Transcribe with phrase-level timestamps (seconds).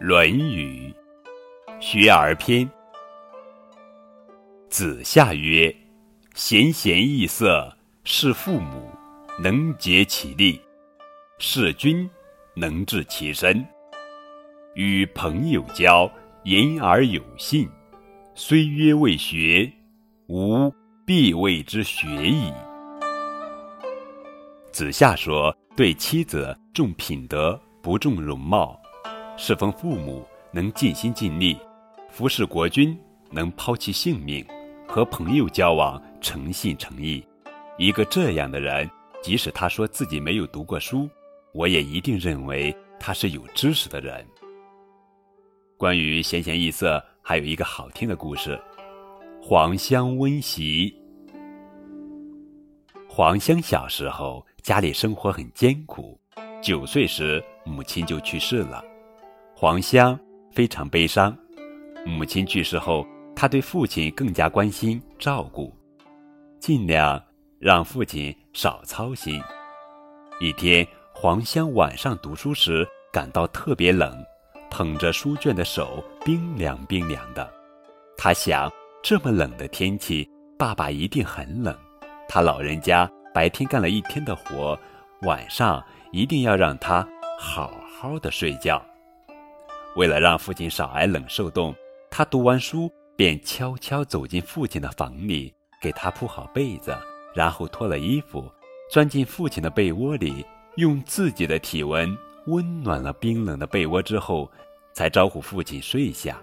[0.02, 0.90] 《论语·
[1.78, 2.66] 学而篇》
[4.70, 5.76] 子夏曰
[6.34, 7.70] ：“贤贤易色，
[8.02, 8.90] 事父母，
[9.38, 10.58] 能竭其力；
[11.38, 12.08] 事君，
[12.54, 13.62] 能治其身。
[14.72, 16.10] 与朋友交，
[16.44, 17.68] 言而有信。
[18.34, 19.70] 虽曰未学，
[20.28, 20.72] 吾
[21.04, 22.50] 必谓之学矣。”
[24.72, 28.79] 子夏说：“对妻子重品德，不重容貌。”
[29.42, 30.22] 侍奉父母
[30.52, 31.56] 能尽心尽力，
[32.10, 32.94] 服侍国君
[33.30, 34.46] 能抛弃性命，
[34.86, 37.26] 和朋友交往诚信诚意。
[37.78, 38.88] 一个这样的人，
[39.22, 41.08] 即使他说自己没有读过书，
[41.54, 44.22] 我也一定认为他是有知识的人。
[45.78, 48.60] 关于贤贤易色，还有一个好听的故事：
[49.42, 50.94] 黄香温席。
[53.08, 56.20] 黄香小时候家里生活很艰苦，
[56.62, 58.84] 九岁时母亲就去世了。
[59.60, 60.18] 黄香
[60.50, 61.36] 非常悲伤，
[62.06, 65.70] 母亲去世后，他对父亲更加关心照顾，
[66.58, 67.22] 尽量
[67.58, 69.38] 让父亲少操心。
[70.40, 74.16] 一天，黄香晚上读书时感到特别冷，
[74.70, 77.46] 捧着书卷的手冰凉冰凉的。
[78.16, 78.72] 他想，
[79.02, 80.26] 这么冷的天气，
[80.58, 81.76] 爸爸一定很冷。
[82.30, 84.74] 他老人家白天干了一天的活，
[85.20, 87.06] 晚上一定要让他
[87.38, 88.82] 好好的睡觉。
[89.96, 91.74] 为了让父亲少挨冷受冻，
[92.10, 96.96] 他读完书便悄悄走进父亲的房里，给他铺好被子，
[97.34, 98.50] 然后脱了衣服，
[98.90, 100.44] 钻进父亲的被窝里，
[100.76, 102.16] 用自己的体温
[102.46, 104.50] 温暖了冰冷的被窝之后，
[104.92, 106.40] 才招呼父亲睡下。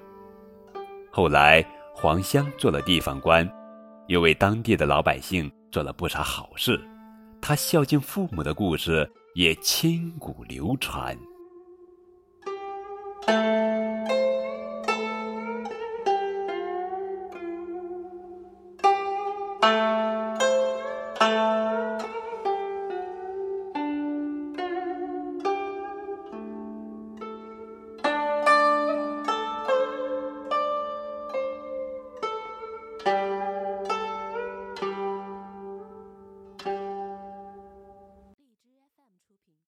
[1.09, 3.49] 后来，黄香做了地方官，
[4.07, 6.79] 又为当地的老百姓做了不少好事，
[7.41, 11.17] 他孝敬父母的故事也千古流传。